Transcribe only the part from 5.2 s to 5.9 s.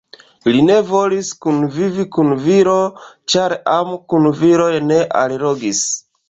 allogis.